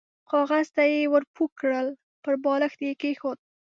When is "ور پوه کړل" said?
1.11-1.87